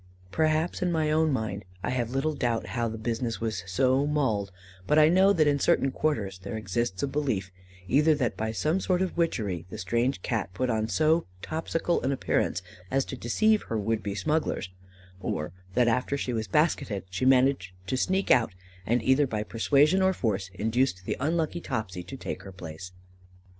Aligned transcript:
"Perhaps, 0.31 0.81
in 0.81 0.91
my 0.91 1.11
own 1.11 1.31
mind, 1.31 1.63
I 1.83 1.91
have 1.91 2.09
little 2.09 2.33
doubt 2.33 2.65
how 2.73 2.87
the 2.87 2.97
business 2.97 3.39
was 3.39 3.63
so 3.67 4.07
mulled, 4.07 4.51
but 4.87 4.97
I 4.97 5.09
know 5.09 5.31
that 5.31 5.45
in 5.45 5.59
certain 5.59 5.91
quarters 5.91 6.39
there 6.39 6.57
exists 6.57 7.03
a 7.03 7.07
belief, 7.07 7.51
either 7.87 8.15
that 8.15 8.35
by 8.35 8.51
some 8.51 8.79
sort 8.79 9.03
of 9.03 9.15
witchery 9.15 9.67
the 9.69 9.77
strange 9.77 10.23
Cat 10.23 10.49
put 10.55 10.71
on 10.71 10.87
so 10.87 11.27
Topsical 11.43 12.01
an 12.01 12.11
appearance 12.11 12.63
as 12.89 13.05
to 13.05 13.15
deceive 13.15 13.61
her 13.69 13.77
would 13.77 14.01
be 14.01 14.15
smugglers, 14.15 14.71
or 15.19 15.51
that, 15.75 15.87
after 15.87 16.17
she 16.17 16.33
was 16.33 16.47
basketed, 16.47 17.03
she 17.11 17.23
managed 17.23 17.71
to 17.85 17.95
sneak 17.95 18.31
out, 18.31 18.55
and 18.87 19.03
either 19.03 19.27
by 19.27 19.43
persuasion 19.43 20.01
or 20.01 20.13
force 20.13 20.49
induced 20.55 21.05
the 21.05 21.15
unlucky 21.19 21.61
Topsy 21.61 22.01
to 22.01 22.17
take 22.17 22.41
her 22.41 22.51
place. 22.51 22.91